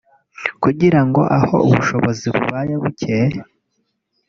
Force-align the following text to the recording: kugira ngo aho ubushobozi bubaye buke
kugira 0.63 0.99
ngo 1.07 1.21
aho 1.39 1.55
ubushobozi 1.67 2.25
bubaye 2.35 2.73
buke 2.81 3.15